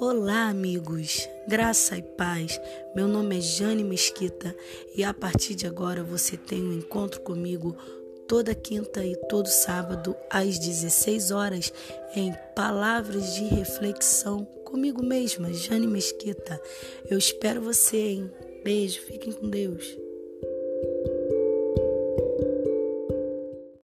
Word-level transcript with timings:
Olá, 0.00 0.48
amigos, 0.48 1.28
graça 1.48 1.98
e 1.98 2.02
paz. 2.02 2.60
Meu 2.94 3.08
nome 3.08 3.38
é 3.38 3.40
Jane 3.40 3.82
Mesquita 3.82 4.54
e 4.94 5.02
a 5.02 5.12
partir 5.12 5.56
de 5.56 5.66
agora 5.66 6.04
você 6.04 6.36
tem 6.36 6.62
um 6.62 6.72
encontro 6.72 7.20
comigo 7.20 7.76
toda 8.28 8.54
quinta 8.54 9.04
e 9.04 9.16
todo 9.28 9.48
sábado 9.48 10.14
às 10.30 10.56
16 10.56 11.32
horas 11.32 11.72
em 12.14 12.32
Palavras 12.54 13.34
de 13.34 13.42
Reflexão 13.42 14.44
comigo 14.64 15.02
mesma, 15.02 15.52
Jane 15.52 15.88
Mesquita. 15.88 16.62
Eu 17.10 17.18
espero 17.18 17.60
você, 17.60 17.96
hein? 17.96 18.30
Beijo, 18.62 19.00
fiquem 19.00 19.32
com 19.32 19.48
Deus. 19.50 19.98